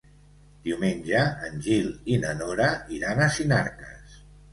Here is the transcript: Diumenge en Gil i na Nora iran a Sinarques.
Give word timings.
Diumenge 0.67 1.19
en 1.47 1.59
Gil 1.65 1.91
i 2.13 2.17
na 2.23 2.31
Nora 2.39 2.71
iran 2.97 3.21
a 3.27 3.29
Sinarques. 3.37 4.17